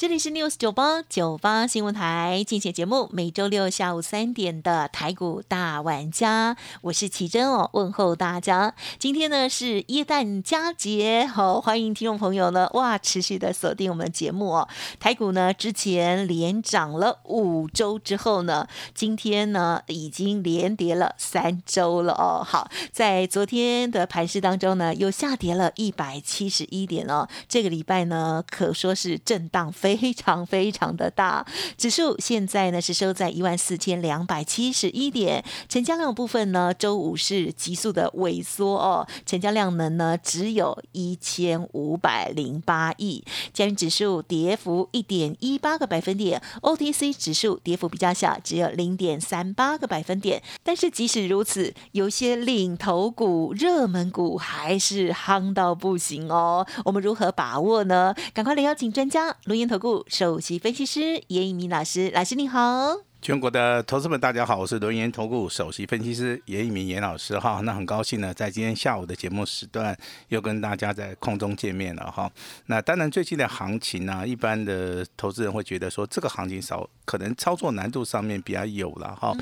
[0.00, 8.74] 这里是 News 九八九八新闻台，竞选节目每周六下午三点的台股大玩家，我是奇珍哦，问候大家。
[8.98, 14.66] 今天呢是耶诞佳节，好欢迎听众朋友呢，哇，持续的锁定我们的节目哦。
[14.98, 22.42] 台股呢之前连涨了五周之后呢，今天呢已经连跌了三周了哦。
[22.42, 27.28] 好，在昨天的盘市当中呢，又下跌了一百七十一点哦。
[27.46, 29.89] 这个礼拜呢，可说是震荡非。
[29.96, 31.44] 非常非常的大，
[31.76, 58.14] 指数现在呢是收在一万四千两百七十一点，成交量部分呢，周五是急速的萎缩哦，成交量能呢只有一千五百零八亿，加元指数跌幅一点一八个百分点，OTC 指数跌幅比较小，只有零点三八个百分点，但是即使如此，有些领头股、热门股还是夯到不行哦，我们如何把握呢？
[58.32, 59.79] 赶快来邀请专家罗岩投。
[59.80, 69.96] 股首席分析师严一鸣老师，老师你好，全国的投资们大家好，我是轮研投顾首席分析师严一鸣严老师哈，那很高兴呢，在今天下午的节目时段
[70.28, 72.30] 又跟大家在空中见面了哈。
[72.66, 79.34] 那当然最近的行情呢，一般的投资人会觉得说这个行情少，可能操作难度上面比较有了哈。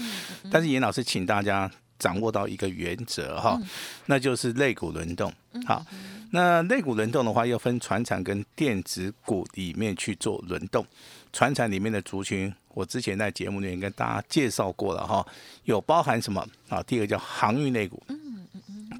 [0.52, 1.68] 但是严老师请大家
[1.98, 3.60] 掌握到一个原则哈，
[4.06, 5.32] 那就是肋骨轮动
[5.66, 5.84] 好。
[6.30, 10.86] 那肋骨轮动的话，要分船产跟电子股里面去做轮动。
[11.32, 15.26] 船产里面的族群，我之前在节目里面跟大家介绍过了哈，
[15.64, 16.82] 有包含什么啊？
[16.82, 18.02] 第一个叫航运类股，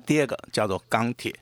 [0.07, 1.35] 第二个叫做钢铁，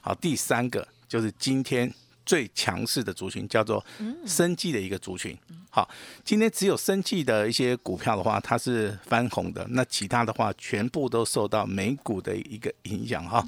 [0.00, 1.92] 好，第三个就是今天。
[2.26, 3.82] 最强势的族群叫做
[4.26, 5.34] 生计的一个族群。
[5.70, 5.88] 好，
[6.24, 9.64] 今天只有生计的一些股票的话，它是翻红的。
[9.70, 13.46] 那其他的话，全部都受到美股的一个影响哈。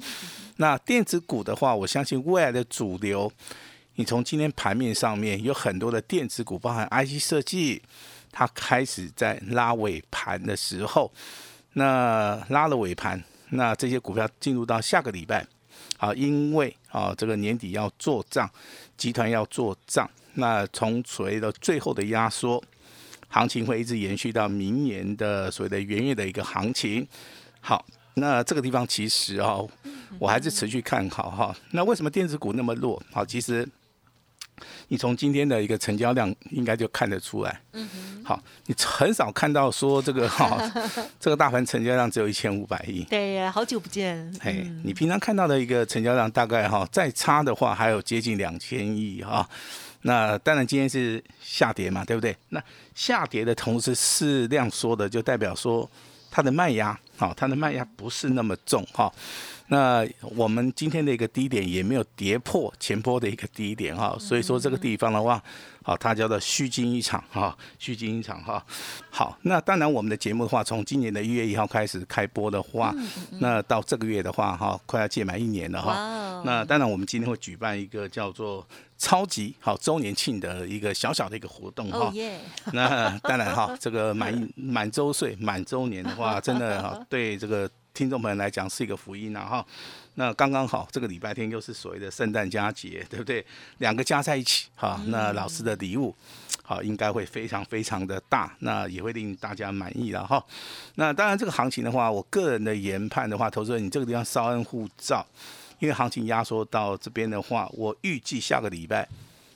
[0.57, 3.31] 那电子股的话，我相信未来的主流，
[3.95, 7.81] 你从今天盘面上面有很多的电子股，包含 IC 设计，
[8.31, 11.11] 它开始在拉尾盘的时候，
[11.73, 15.45] 那拉了尾盘，那这些股票进入到下个礼拜。
[15.99, 18.49] 啊，因为啊，这个年底要做账，
[18.97, 22.59] 集团要做账，那从所谓的最后的压缩，
[23.27, 27.07] 行情会一直延续到明年的所谓的元月的一个行情。
[27.61, 29.59] 好，那这个地方其实啊，
[30.17, 31.55] 我还是持续看好哈。
[31.71, 32.99] 那为什么电子股那么弱？
[33.11, 33.67] 好，其实。
[34.89, 37.87] 你从今天的一个成交量应该就看得出来，嗯，
[38.29, 40.61] 好，你很少看到说这个哈，
[41.19, 49.49] 这个大盘成交量只有一千五百亿，对呀，好久不见，哎，你平常看到的一个成交量大概哈，再差的话还有接近两千亿哈，
[50.03, 52.37] 那当然今天是下跌嘛，对不对？
[52.49, 52.61] 那
[52.93, 55.89] 下跌的同时是量缩的，就代表说
[56.29, 59.11] 它的卖压，好，它的卖压不是那么重哈。
[59.67, 65.43] 那我们今天的一个低点也没有跌破前波的一个低点哈，所以说这个地方的话，
[65.83, 68.65] 好，它叫做虚惊一场哈，虚惊一场哈。
[69.11, 72.95] 好，那当然我们的节目的话，从今年的一月一号开始开播的话，
[73.39, 76.41] 那到这个月的话哈，快要届满一年了哈。
[76.45, 78.65] 那当然我们今天会举办一个叫做
[78.97, 82.11] 超级好周年庆的一个小小的一个活动哈。
[82.73, 87.69] 那当然哈，这个满满周岁满周年的话，真的哈，对这个。
[87.91, 89.65] 听众朋友来讲是一个福音呐哈，
[90.13, 93.45] 那刚刚好这个礼拜天又是所谓的圣诞佳节，对不对？
[93.79, 96.15] 两个加在一起哈，那老师的礼物
[96.63, 100.41] 好应该会非常非常的大，那也会令大家满意了哈。
[100.95, 105.25] 那当然这个行情的话，我个人的研判的话，投资人你这个地方稍安勿躁，
[105.79, 109.05] 因为行情压缩到这边的话，我预计下个礼拜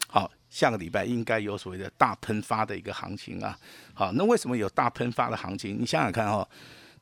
[0.07, 3.57] 好，下个礼拜应该有所谓的大喷发的一个行情啊。
[3.93, 5.77] 好，那为什么有大喷发的行情？
[5.79, 6.45] 你想想看哈。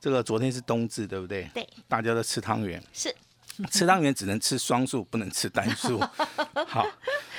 [0.02, 1.48] 这个昨天是冬至，对不对？
[1.54, 2.82] 对，大家都吃汤圆。
[2.92, 3.16] 是，
[3.70, 6.00] 吃汤圆只能吃双数，不能吃单数。
[6.68, 6.88] 好，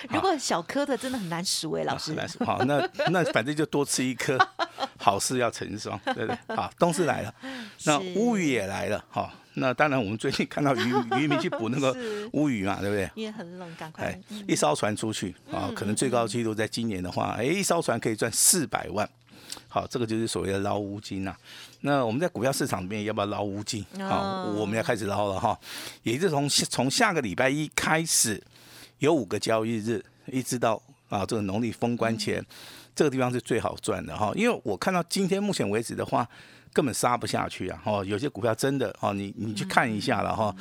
[0.08, 2.12] 如果小颗的真的很难数哎，老师。
[2.12, 2.44] 难数。
[2.44, 4.38] 好，那那反正就多吃一颗，
[4.96, 6.56] 好事要成双，对不对？
[6.56, 7.34] 好，冬至来了，
[7.84, 9.04] 那乌鱼也来了。
[9.10, 11.92] 好，那当然我们最近看到渔渔民去捕那个
[12.34, 13.10] 乌鱼嘛，对不对？
[13.16, 14.16] 因为很冷，赶快。
[14.46, 19.08] 一艘船出去啊，可能最高纪录在今年的话，哎，一艘船可以赚四百万。
[19.68, 21.34] 好，这个就是所谓的捞乌金呐。
[21.80, 23.84] 那我们在股票市场里面要不要捞乌金？
[23.98, 25.58] 好，我们要开始捞了哈。
[26.02, 28.42] 也就是从从下个礼拜一开始，
[28.98, 32.44] 有五个交易日，一直到啊这个农历封关前，
[32.94, 34.30] 这个地方是最好赚的哈。
[34.36, 36.28] 因为我看到今天目前为止的话，
[36.72, 37.82] 根本杀不下去啊！
[37.84, 40.54] 哦，有些股票真的哦，你你去看一下了哈。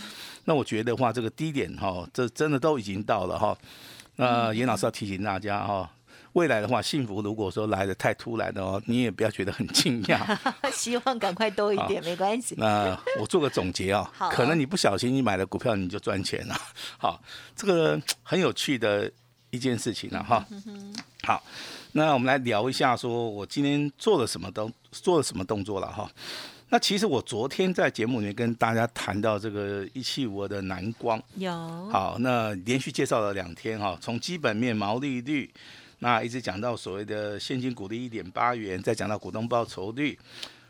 [0.46, 3.56] 那我觉得话，这个低点哈，这真的都已经到了哈。
[4.16, 5.90] 那严老师要提醒大家哈。
[6.34, 10.38] 未来的话，幸福如果说来的太突然的哦，你也不要觉得很惊讶。
[10.72, 12.56] 希望赶快多一点，没关系。
[12.58, 16.56] 那我做个总结 啊，可能你不小心你买了股票你就赚钱了。
[16.98, 17.22] 好，
[17.54, 19.12] 这个很有趣的
[19.50, 20.46] 一件事情了哈。
[21.24, 21.44] 好，
[21.92, 26.10] 那我们来聊一下，说我今天做了什么动，做了什么动作了哈。
[26.70, 31.52] 那其实我昨天在节目里面跟大家谈到这个一七五二的蓝光，有。
[31.90, 35.52] 好，那连续介绍了两天哈，从基本面、毛利率。
[36.04, 40.18] 那一直讲到所谓的现金股利一点八元，再讲到股东报酬率，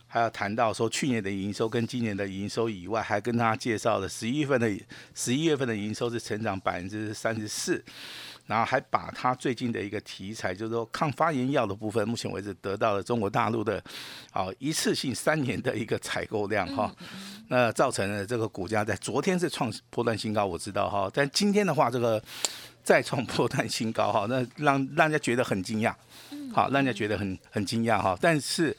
[0.06, 4.70] 还要谈到说去年的营收跟今年的营收以外，还跟他介绍了十一月份的
[5.16, 7.82] 十一月份的营收是成长百分之三十四，
[8.46, 13.82] 然后还把他最近的一个题材，就是说抗发炎药的部分，目前为止得到了中国大陆的
[14.32, 16.94] 啊一次性三年的一个采购量哈，
[17.48, 22.22] 那造成了这个股价在昨天是创破断新高，我知道哈，但今天的话这个。
[22.84, 25.94] 再创破断新高哈， 那让让人家觉得很惊讶，
[26.54, 28.18] 好，让人家觉得很很惊讶哈。
[28.20, 28.76] 但是，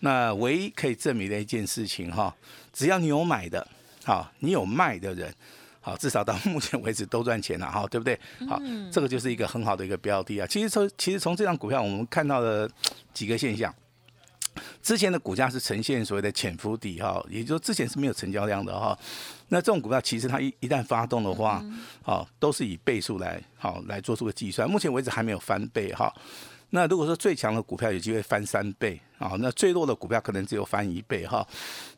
[0.00, 2.34] 那唯一可以证明的一件事情哈，
[2.72, 3.66] 只要你有买的，
[4.04, 5.32] 好，你有卖的人，
[5.80, 8.18] 好，至少到目前为止都赚钱了哈， 对不对？
[8.48, 8.60] 好，
[8.90, 10.46] 这个就是一个很好的一个标的啊。
[10.46, 12.68] 其实从其实从这张股票我们看到了
[13.12, 13.74] 几个现象。
[14.82, 18.98] 之前的股价是呈现所谓的潜伏底哈，也就是之前是没有成交量的哈。
[19.48, 21.64] 那这种股票其实它一一旦发动的话，
[22.02, 24.68] 好都是以倍数来好来做出个计算。
[24.68, 26.12] 目前为止还没有翻倍哈。
[26.70, 31.46] 那如果说最强的股票有机会翻三倍啊，那最弱的股票可能只有翻一倍哈。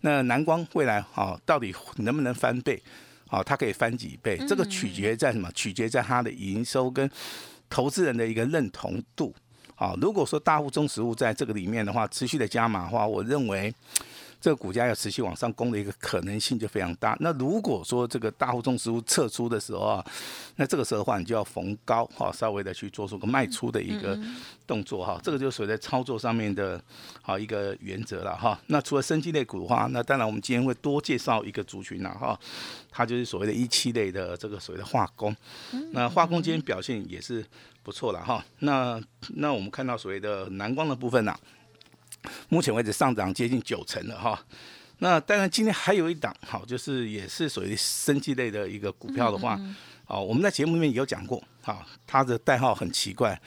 [0.03, 2.83] 那南光未来啊到底能不能翻倍？
[3.27, 4.37] 好，它可以翻几倍？
[4.47, 5.51] 这个取决在什么？
[5.53, 7.11] 取决在它的营收跟
[7.71, 9.35] 投资人的一个认同度。
[9.77, 13.73] 好，如果说大户中实物在这个里面的话，持续的加码的话，我认为
[14.41, 17.15] 这个股价要持续往上攻的一个可能性就非常大。
[17.21, 20.05] 那如果说这个大户中实物撤出的时候啊，
[20.57, 24.19] 那这个时候的话，你就要逢高哈，稍微的去做出个卖出的一个
[24.67, 25.21] 动作哈。
[25.23, 26.81] 这个就属于在操作上面的
[27.21, 28.59] 好一个原则了哈。
[28.69, 32.39] 那除了生机类股的话，那当然我们今天会多介绍一个族群了哈，
[32.91, 35.37] 它就是所谓的一期类的这个所谓的化工。
[35.93, 37.45] 那化工今天表现也是。
[37.87, 39.01] 不错了哈，那
[39.37, 41.39] 那我们看到所谓的蓝光的部分呢，
[42.49, 44.45] 目前为止上涨接近九成了哈。
[44.99, 49.57] 那当然今天还有一档好，就是也是属于生技类的一个股票的话，
[50.09, 53.41] 哦，我们在节目里面也有讲过，哈，它的代号很奇怪，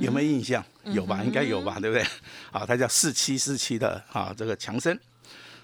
[0.00, 0.64] 有没有印象？
[0.84, 2.02] 有吧，应该有吧，对不对？
[2.50, 4.98] 好，它叫四七四七的啊，这个强生。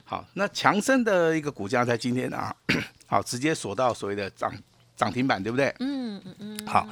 [0.05, 2.55] 好，那强生的一个股价在今天啊，
[3.09, 4.53] 好，直接锁到所谓的涨。
[4.99, 5.75] 涨停板对不对？
[5.79, 6.67] 嗯嗯嗯。
[6.67, 6.87] 好，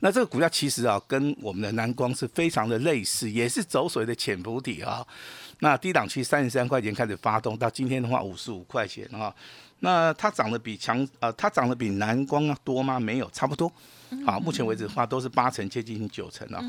[0.00, 5.06] 那这个股价其实啊，跟我们的南光是非常的类似，也是走水的潜伏底啊。
[5.60, 9.32] 那低档区三十三块钱开始发动，到今天的话五十五块钱啊。
[9.84, 13.00] 那它涨得比强呃，它涨得比南光要多吗？
[13.00, 13.70] 没有，差不多。
[14.24, 16.62] 好，目前为止的话都是八成接近九成啊。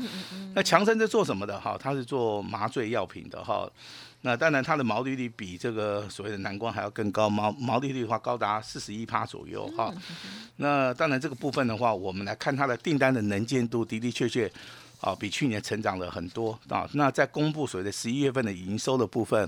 [0.54, 1.60] 那强生是做什么的？
[1.60, 3.70] 哈，它是做麻醉药品的哈。
[4.22, 9.92] 那当然，它的毛利率比这个所谓的蓝光还要更高，毛毛利率的话高达四十一趴左右哈。
[10.56, 14.50] 那当然这个部分的话，我们来看它的订单的能见度的的确确
[15.00, 16.88] 啊，比去年成长了很多啊。
[16.94, 19.46] 那在公布所谓的十一月份的营收的部分，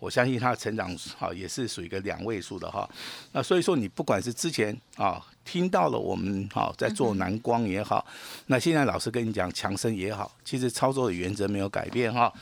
[0.00, 2.88] 我相信它的成长啊也是属于一个两位数的哈。
[3.30, 8.04] 那所以说，你不管是之前啊听到了我们哈在做蓝光也好，
[8.46, 12.32] 那现在老师跟你讲强生也好，其实操作的原则没有改变哈。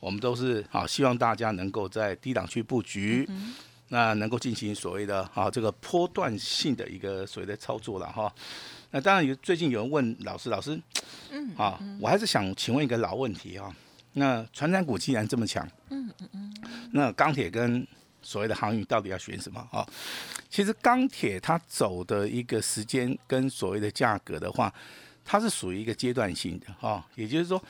[0.00, 3.28] 我们都是啊，希望大家能够在低档区布局，
[3.88, 8.32] 那能够进行所谓的啊这个波段性的一个所谓的操作了哈。
[8.92, 10.80] 那当然有最近有人问老师，老师，
[11.30, 13.74] 嗯，啊，我还是想请问一个老问题啊。
[14.18, 16.54] 那传染股既然这么强，嗯嗯嗯，
[16.92, 17.86] 那钢铁跟
[18.20, 19.86] 所谓的航运到底要选什么啊？
[20.50, 24.72] 其实钢铁它走的一个时间跟所谓的价格的话，
[25.24, 27.62] 它是属于一个阶段性的哈，也就是说。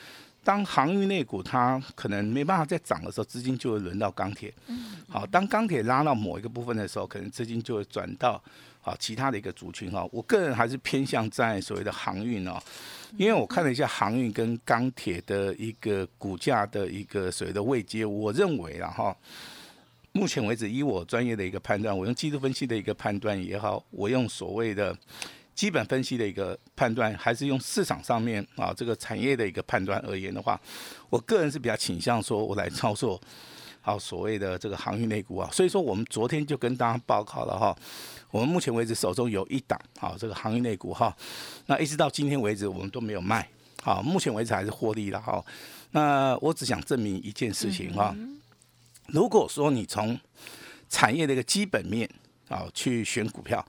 [0.44, 4.50] 当航运类股它可能没办法再涨的时候，资金就会轮到钢铁。
[5.06, 8.42] 好，当钢铁拉到某一个部分的时候，可能资金就会转到
[8.88, 10.08] 啊其他的一个族群哈。
[10.10, 12.58] 我个人还是偏向在所谓的航运哦，
[13.16, 19.16] 因为我看了一下航运跟钢铁的一个股价的一个所谓的位阶，我认为啊哈，
[20.12, 24.96] 目前为止以我专业的一个判断，我用技术分析的一个判断也好，我用所谓的。
[25.58, 30.56] 基本分析的一个判断，还是用市场上面啊这个产业的一个判断而言的话，
[31.10, 33.20] 我个人是比较倾向说，我来操作
[33.80, 35.50] 好所谓的这个航运类股啊。
[35.52, 37.76] 所以说，我们昨天就跟大家报告了哈，
[38.30, 41.16] 我们目前为止手中有一档好这个行业内股哈，
[41.66, 43.48] 那一直到今天为止我们都没有卖，
[43.82, 45.44] 好，目前为止还是获利了哈。
[45.92, 48.14] 那我只想证明一件事情哈，
[49.06, 50.18] 如果说你从
[50.90, 52.08] 产业的一个基本面
[52.48, 53.64] 啊去选股票，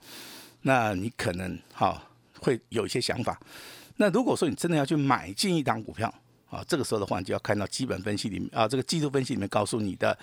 [0.62, 2.02] 那你可能哈
[2.40, 3.40] 会有一些想法。
[3.96, 6.12] 那如果说你真的要去买进一档股票
[6.50, 10.18] 啊，这个时候的话，你就要看到基本分析里面啊，这个技术分析里面告诉你的，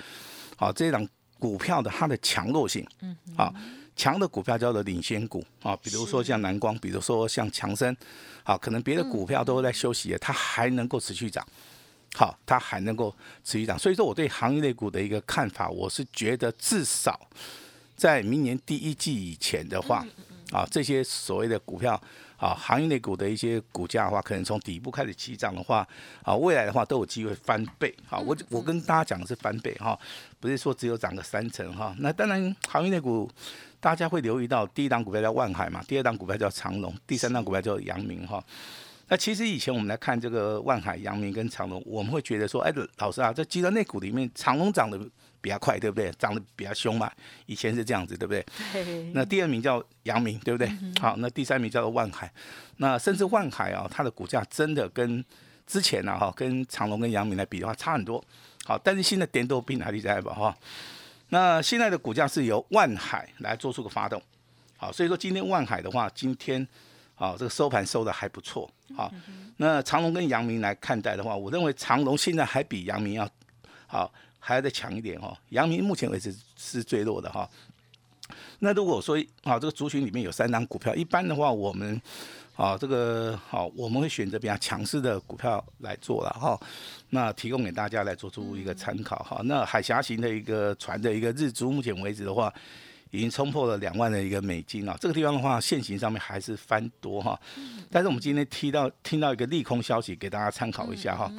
[0.56, 1.08] 好这一档
[1.40, 3.54] 股票的它的强弱性，嗯，好
[3.98, 7.94] 强的股票叫做领先股啊，比如说像蓝光，比如说像强生，
[8.44, 11.46] 好，可能别的股票都在休息，它还能够持续涨。
[12.14, 13.14] 好，它还能够
[13.44, 17.20] 持续涨，所以说我对行业类股的一个看法，我是觉得至少
[17.96, 20.06] 在明年第一季以前的话，
[20.52, 22.02] 啊，这些所谓的股票
[22.38, 25.86] 啊，行业内股的一些股价的话，可能从底部开始起涨的话，
[26.24, 27.94] 啊，未来的话都有机会翻倍。
[28.06, 29.98] 好，我我跟大家讲的是翻倍哈，
[30.40, 31.96] 不是说只有涨个三成哈。
[32.00, 33.30] 那当然，行业内股
[33.80, 38.44] 大家会留意到，第一档股票叫万海嘛，第二档股票叫长隆，第三档股票叫阳明哈。
[39.10, 45.00] 那其实以前我们来看这个万海、阳明跟长隆，我们会觉得说，哎，老师啊，在集团内股里面，长隆涨得
[45.42, 46.12] 比较快，对不对？
[46.20, 47.12] 涨得比较凶嘛，
[47.46, 48.46] 以前是这样子，对不对？
[48.72, 49.12] 对。
[49.14, 50.70] 那第二名叫阳明，对不对？
[51.00, 52.32] 好，那第三名叫做万海。
[52.78, 55.24] 那甚至万海啊，它的股价真的跟
[55.66, 58.24] 之前呢，哈，跟长隆跟阳明来比的话，差很多。
[58.66, 60.34] 好，但是现在点都比哪里在吧？
[60.34, 60.58] 哈。
[61.30, 64.22] 那现在的股价是由万海来做出个发动。
[64.78, 66.68] 好，所以说今天万海的话，今天。
[67.20, 68.70] 好，这个收盘收的还不错。
[68.96, 69.12] 好，
[69.56, 73.28] 那长隆跟阳明来看待的话，我认为长隆现在还比阳明要
[73.88, 74.14] 好，
[74.48, 75.38] 还要再强一点哈。
[75.50, 77.50] 阳明目前为止是最弱的哈。
[78.60, 82.02] 那如果说啊，这个族群里面有三张股票，一般的话，我们
[82.56, 86.58] 啊，这个好，我们会选择比较强势的股票来做了哈。
[87.10, 89.42] 那提供给大家来做出一个参考哈。
[89.44, 92.54] 那海峡型的一个船的一个日租，目前为止的话。
[93.10, 97.40] 已经冲破了两万的一个美金啊，这个地方的话，现行上面还是翻多哈。
[97.90, 101.32] 但是我们今天听到听到一个利空消息，给大家参考一下哈。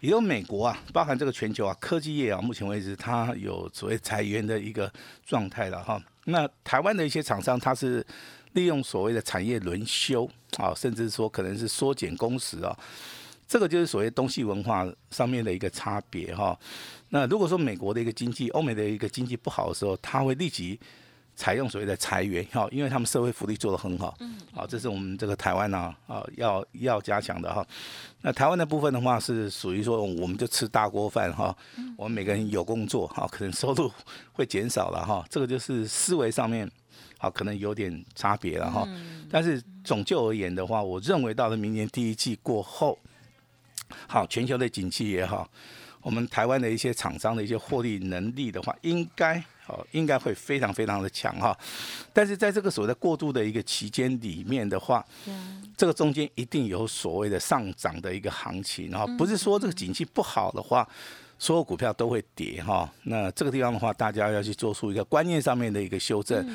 [0.00, 4.90] 也有美国啊，包含这个全球啊，科技业啊，目前为止它有所谓裁员的一个
[5.24, 6.02] 状态了哈。
[6.24, 8.04] 那台湾的一些厂商，它是
[8.52, 12.76] 利用所谓的产业轮休啊，甚至说可能是缩减工时啊。
[13.46, 16.58] 这个就是所谓东西文化上面的一个差别哈。
[17.08, 20.78] 那如果说美国的一个经济、欧美的一个经济不好的时候，它会立即
[21.40, 24.14] 采用所谓的裁员哈，因为他们社会福利做得很好。
[24.20, 24.36] 嗯。
[24.52, 27.66] 好，这是我们这个台湾呢啊要要加强的哈。
[28.20, 31.56] 那台湾的部分的话是属于说，我们就吃大锅饭哈。
[31.78, 31.94] 嗯。
[31.96, 33.90] 我们每个人有工作哈，可能收入
[34.34, 35.24] 会减少了哈。
[35.30, 36.70] 这个就是思维上面
[37.16, 38.84] 好，可能有点差别了哈。
[38.88, 39.26] 嗯。
[39.30, 42.98] 但是总就而言的话，我认为到了明年第一季过后。
[44.06, 45.50] 好，全球的景气也好，
[46.02, 51.56] 我们台湾的一些厂商的一些获利能力的话，应该哦，应该会非常非常的强哈。
[52.12, 55.04] 但是在这个所谓的过渡的一个期间里面的话，
[55.76, 60.86] 这个中间一定有所谓的上涨的一个行情，然后不是说这个景气不好的话。
[61.40, 66.46] 所有股票都会跌哈，那这个地方的话，大家要去做出一个观念上面的一个修正。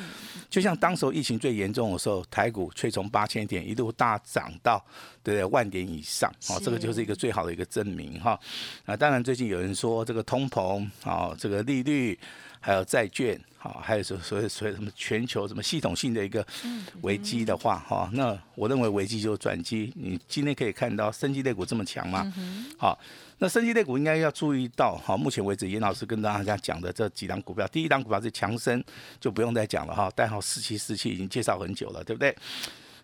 [0.48, 4.80] 就像当时候疫情最严重的时候，台股却从八千点一路大涨到
[5.24, 8.40] 对万点以上，哦，这个就是一个最好的一个证明哈。
[8.86, 12.18] 啊，当然最近有人说这个通膨啊，这个利率
[12.60, 16.46] 还有债券，好，还有所所谓所谓什么全球什么系统性的一个
[17.02, 19.92] 危机的话哈，那我认为危机就是转机。
[19.96, 22.32] 你今天可以看到升级类股这么强吗？
[22.78, 23.00] 好。
[23.40, 28.82] 那升级类股应该要注意到，哈，目前为止严老师跟大家讲的这几档股票，第一档股票是强生，
[29.20, 32.34] 就不用再讲了哈，代号四七四七已经介绍很久了，对不对？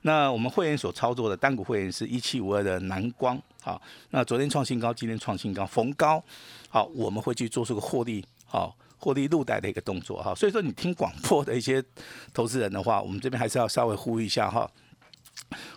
[0.04, 6.24] 那我们会员所操作的单股会员是一七五二的南光，好，那昨天创新高，今天创新高，逢高，
[6.70, 10.34] 好，我们会去做出个获利，好，获利入袋的一个动作哈。
[10.34, 11.84] 所以说你听广播的一些
[12.34, 14.72] 投资人的话，我们这边还是要稍微呼吁一下哈，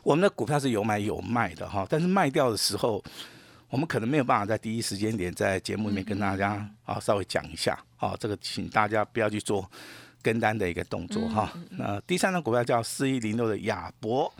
[0.05, 3.03] 我们的股票是有买有卖的哈，但是卖掉的时候。
[3.75, 9.69] 我们可能没有办法在第一时间点在节目里面跟大家啊稍微讲一下啊，这个请大家不要去做
[10.23, 11.53] 跟单的一个动作哈。
[11.71, 14.33] 那第三张股票叫四一零六的亚博，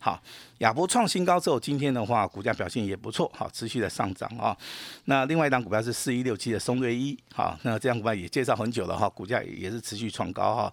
[0.00, 0.20] 好，
[0.58, 4.56] 亚博创新高之后，今天的话股价表现也不错，好，持续的上涨啊。
[5.04, 10.72] 那另外一档股票是四一六七的松瑞一，好，那这张股票也介绍很久了哈，股价也是持续创高哈。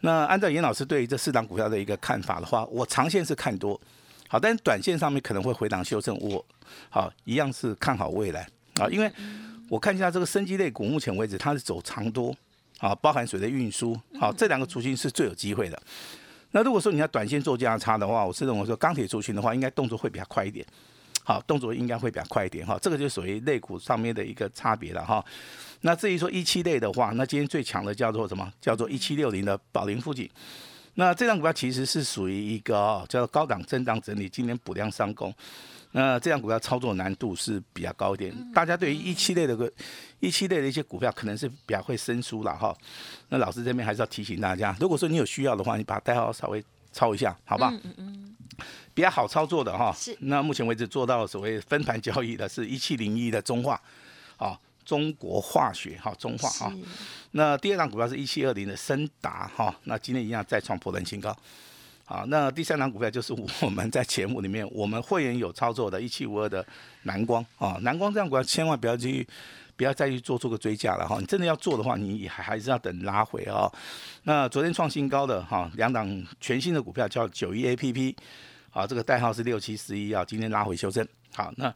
[0.00, 3.78] 那按照严老师对于这四档股票的一个看法的话，我长线是看多。
[4.32, 6.42] 好，但是短线上面可能会回档修正，我
[6.88, 8.48] 好一样是看好未来
[8.80, 9.12] 啊，因为
[9.68, 12.34] 我看一下这个升级类股，目前为止它是走长多
[12.78, 15.78] 啊，包含水的运输，好，这两个族群是最有机会的。
[16.52, 20.64] 那如果说你要短线做价差的话，我是认为说钢铁族群的话，应该动作会比较快一点，
[21.24, 25.22] 好，动作应该会比较快一点哈，这个就属于类股上面的一个差别了哈。
[25.82, 28.50] 那至于说一期类的话，那今天最强的叫做什么？
[28.62, 30.26] 叫做一七六零的宝林附近。
[30.94, 35.34] 那这张股票其实是属于一个叫做高档震荡整理，今年补量上攻。
[35.94, 39.70] 那这样股票操作难度是比较高一点，大家对于一期类的个
[40.20, 42.74] 一期类的一些股票可能是比较会生疏了哈。
[43.28, 47.70] 那老师这边还是要提醒大家，如果说你有需要的话，你把代号稍微抄一下，好吧？
[47.84, 48.36] 嗯嗯
[48.94, 50.16] 比较好操作的哈是。
[50.20, 53.80] 那目前为止做到所谓分盘交易的是一七零一的中化，
[54.38, 56.72] 啊，中国化学哈，中化哈。
[57.32, 61.36] 那第二档股票是一七二零的森达哈，那今天一样再创破断新高。
[62.04, 66.66] 好，那第三档股票就是我们在节目里面我们会员有操作的，一七五二的
[67.04, 69.26] 南光啊，南光这样股票千万不要去，
[69.76, 71.18] 不要再去做出个追加了哈。
[71.20, 73.70] 你真的要做的话，你还还是要等拉回啊。
[74.24, 78.14] 那昨天创新高的哈，两档全新的股票叫九一 A P P，
[78.68, 81.06] 好，这个代号是六七十一啊，今天拉回修正。
[81.34, 81.72] 好，那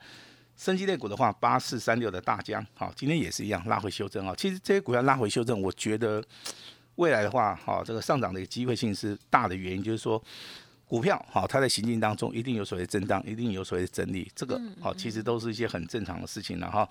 [0.57, 4.35] 生机类股的话，八四三六的大疆，好，今天也是一样拉回修正啊。
[4.37, 6.23] 其实这些股票拉回修正，我觉得
[6.95, 10.23] 未来的话，好，这个上涨的一个机会性是大的原因，就是说
[10.89, 16.89] 股票好，它在行进当中一定有所谓震荡，一定有所谓整理，这个好，其实都是一些很正常的事情了哈。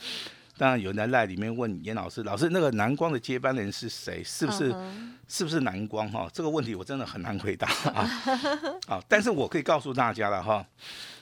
[0.57, 4.23] 当然有人在赖里面问严老师，老师那个南光的接班人是谁？
[4.23, 4.73] 是不是、
[5.27, 6.29] 是不是南光哈？
[6.31, 8.09] 这个问题我真的很难回答啊。
[8.87, 10.65] 啊，但是我可以告诉大家了哈。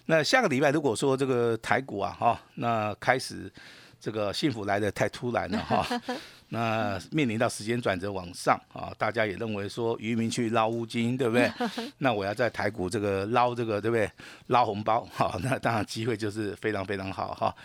[0.06, 3.52] 那下个礼拜如果说这个台股啊哈，那开始
[4.00, 5.88] 这个幸福来的太突然了哈，
[6.50, 11.50] 那面临到时间转折往上啊，大家也认为说渔民去捞乌金，对不对？
[12.00, 14.12] 那我要在台股这个捞这个，对不对？
[14.48, 17.56] 捞红包，好， 那当然机会就是非常非常好哈。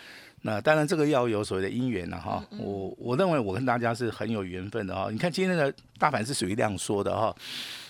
[0.43, 2.41] 那当然这个要有所谓的因缘了哈。
[2.57, 5.09] 我我认为我跟大家是很有缘分的哈。
[5.11, 7.35] 你看今天的大盘是属于量缩的哈，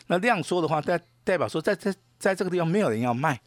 [0.07, 3.39] 那量缩的话代代表说在在在这个地方没有人要卖。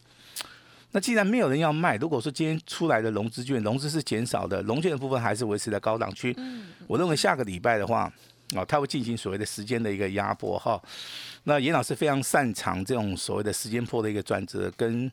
[0.94, 6.36] 那既然没有人要卖，如果说今天出来的融资券，融资是减少的，融券的部分还是维持在高档区。
[6.86, 8.12] 我认为下个礼拜的话，
[8.54, 10.78] 啊，它会进行所谓的时间的一个压迫哈。
[11.44, 15.10] 那严老师非常擅长这种所谓的时间破的一个转折跟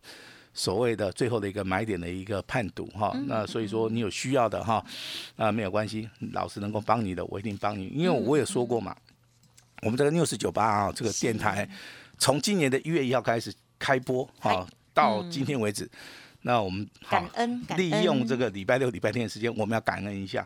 [0.54, 3.16] 所谓的最后的一个买点的一个判读哈。
[3.26, 4.84] 那所以说你有需要的哈，
[5.38, 8.94] 啊没有关系，老师能够帮你的，我一定帮你，因为我也说过嘛，
[9.84, 11.70] 我们这个六四九八啊这个电台，
[12.18, 14.68] 从今年的一月一号开始开播哈。
[15.00, 15.90] 到今天为止，
[16.42, 20.46] 那我们感恩感恩利用这个礼拜六、礼拜天的时间，我们要感恩一下。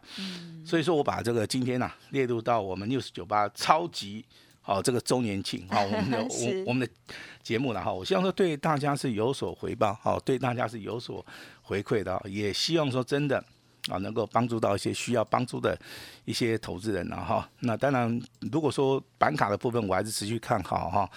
[0.64, 4.24] 所以说我把这个今天呐、列入到我们六十九八超级
[4.62, 6.94] 好、这个周年庆好、我们的 我我们的
[7.42, 7.92] 节目了哈。
[7.92, 11.26] 我希望说对大家是有所回报好、对大家是有所
[11.64, 13.44] 回馈的，也希望说真的。
[13.90, 15.78] 啊，能够帮助到一些需要帮助的
[16.24, 17.46] 一些投资人了哈。
[17.60, 21.12] 那当然，如果说板卡的部分，我还是持续看好哈。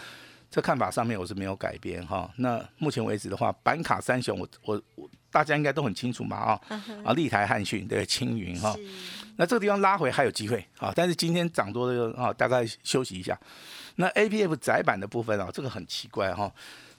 [0.51, 2.31] 这看法上面我是没有改变哈。
[2.37, 6.61] 那目前为止的话，板卡三雄我我我大家应该都很清楚嘛啊
[7.05, 8.75] 啊，立台汉讯对青云哈。
[9.37, 13.39] 那这个地方拉回还有机会啊，但是今天涨多的啊，大概休息一下。
[13.97, 16.51] 那 A P F 窄板的部分啊，这个很奇怪哈。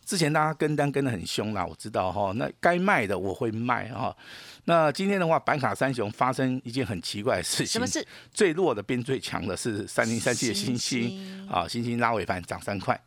[0.08, 2.32] 之前大家跟单跟的很凶啦，我知道哈。
[2.36, 4.16] 那该卖的我会卖哈。
[4.64, 7.68] 那今天的话，板卡三雄发生一件很奇怪的事情。
[7.68, 8.08] 什么事？
[8.32, 12.98] 最弱的变最强的是三零三七的星星星啊，星星拉尾盘涨三块。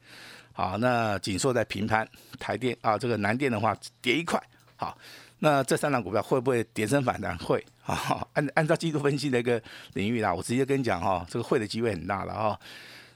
[0.53, 2.07] 好，那紧缩在平盘，
[2.39, 4.39] 台电啊，这个南电的话跌一块。
[4.77, 4.99] 好，
[5.39, 7.35] 那这三档股票会不会跌升反弹？
[7.39, 8.27] 会啊。
[8.35, 9.63] 按按照季度分析的一个
[9.95, 12.61] 领域啦，我直接跟你讲哈，这个会的机会很大了哈。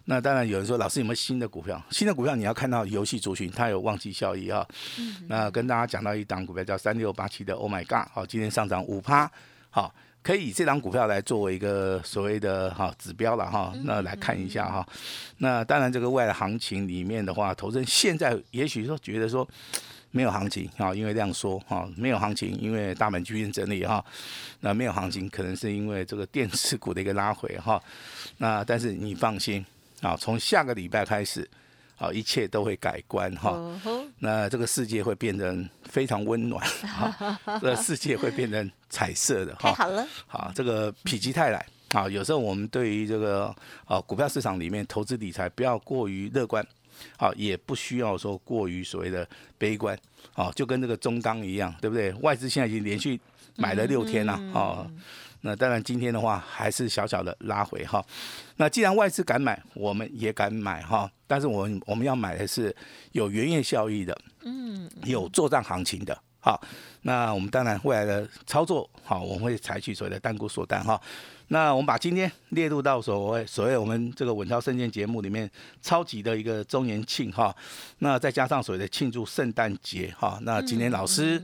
[0.06, 1.82] 那当然有人说，老师有没有新的股票？
[1.90, 4.66] 新的股票你要看到游戏族群它有旺季效益哈。
[5.28, 9.30] 那跟大家讲到一档股票叫三六八七的 Oh My God，好，今天上涨五趴，
[9.70, 9.94] 好。
[10.22, 14.88] 可以以这档股票来作为一个所谓的哈指标了哈，那来看一下哈。
[15.36, 19.46] 那当然这个未来行情里面的话，投资人现在也许说觉得说
[20.12, 24.02] 没有行情啊，因为这样说哈，没有行情，因为大盘区间整理哈。
[24.60, 27.78] 那没有行情，可能是因为这个电子股的一个拉回哈。
[28.38, 29.62] 那但是你放心
[30.04, 31.48] 啊，从下个礼拜开始。
[31.96, 33.56] 好，一切都会改观哈。
[34.18, 39.70] 那这个世界会变得非常温暖，哈，这个世界会变成彩色的哈。
[39.70, 46.66] 太好了，好，这个否极泰来啊，有时候我们对于这个啊股票市场里面投资理财不要过于乐观，
[47.16, 49.96] 好，也不需要说过于所谓的悲观，
[50.32, 52.12] 好，就跟这个中钢一样，对不对？
[52.14, 53.18] 外资现在已经连续
[53.54, 54.90] 买了六天了，哦。
[55.46, 58.02] 那当然，今天的话还是小小的拉回哈。
[58.56, 61.10] 那既然外资敢买，我们也敢买哈。
[61.26, 62.74] 但是我们我们要买的是
[63.12, 66.18] 有原业效益的，嗯，有作战行情的。
[66.40, 66.58] 好，
[67.02, 70.98] 那我们当然未来的操作，好，我们会采取所谓的单股锁单哈。
[71.48, 75.50] 那我们把今天列入到所谓所谓我们这个稳操胜券节目里面
[75.82, 77.54] 超级的一个周年庆哈。
[77.98, 80.38] 那再加上所谓的庆祝圣诞节哈。
[80.40, 81.42] 那今天老师。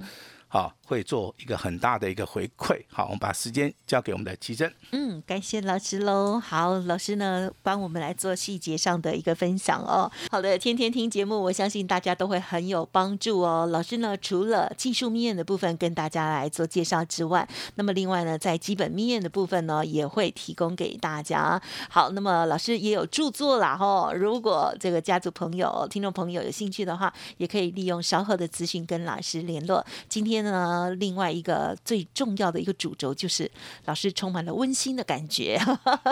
[0.52, 2.76] 好，会做一个很大的一个回馈。
[2.88, 4.74] 好，我们把时间交给我们的奇珍。
[4.90, 6.40] 嗯，感谢老师喽。
[6.40, 10.10] 好，老师呢帮我们来做细节上的一个分享哦。
[10.28, 13.68] 好的，天天听节目，我相信大家都会很有帮助哦。
[13.70, 21.62] 老师呢除了技术面的部分跟大家来做介绍之外，那么另外呢在基本面的部分呢也会提供给大家。
[21.88, 24.12] 好，那么老师也有著作啦哈。
[24.12, 29.86] 如果这个家族朋友、听众朋友有兴趣的话，也可以利用稍后的资讯跟老师联络。
[30.08, 33.50] 今天呢，另外一个最重要的一个主轴就是
[33.86, 35.60] 老师充满了温馨的感觉，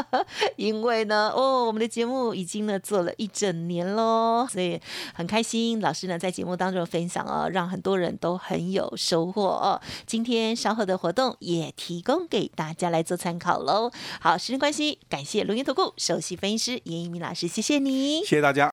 [0.57, 4.81] 因为呢，哦，我们的节目已经呢做了一整年喽，所以
[5.15, 5.81] 很开心。
[5.81, 9.81] 老师呢在节目当中分享哦，让很多人都很有收获哦。
[10.07, 13.91] 今天稍后的活动也提供给大家来做参考喽。
[14.21, 18.71] 好，时间关系，感谢龙岩投顾首席分析师严一鸣老师，谢谢你，谢谢大家。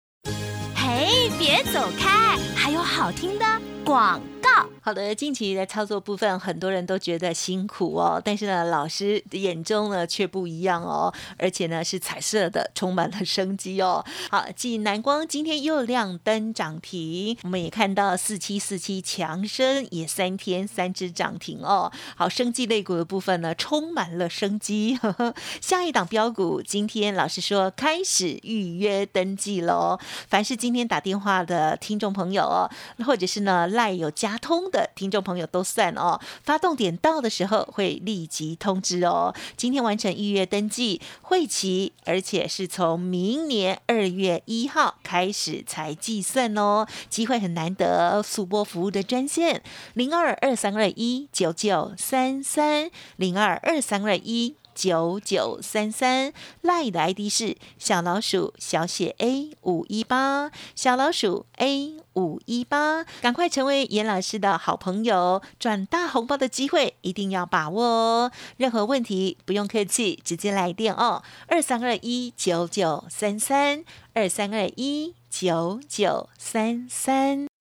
[0.76, 3.46] 嘿，别走开，还有好听的
[3.84, 4.35] 广。
[4.82, 14.06] 好的，近期的操作部分，很多人都觉得辛苦哦，但是呢，老师眼中呢却不一样哦，而且呢是彩色的，充满了生机哦。
[14.30, 21.92] 好，继南光今天又亮灯涨停，我们也看到四七四七强生也三天三只涨停哦。
[22.16, 24.96] 好，生机类股的部分呢，充满了生机。
[24.98, 30.00] 呵 呵下一档标股，今天老师说开始预约登记喽。
[30.28, 32.70] 凡是今天打电话的听众朋友哦，
[33.06, 39.34] 或者是呢赖有加通的听众朋友都算哦，发动点到的时候会立即通知哦。
[39.58, 46.86] 今天完成预约登记，会期而且是从明年二月一号开始才计算哦。
[47.10, 49.64] 机会很难得，速播服务的专线
[49.96, 54.56] 零二二三二一九九三三零二二三二一。
[54.76, 68.32] 九九三三 lie 的 ID 是小老鼠小写 A 五一八，小老鼠 A 五一八，赶快成为严老师的好朋友，赚大红包的机会一定要把握哦！
[68.58, 73.84] 任何问题不用客气，直接来电哦，二三二一九九三三，
[74.14, 77.55] 二三二一九九三三。